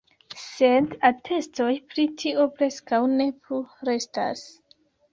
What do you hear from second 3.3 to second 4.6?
plu restas.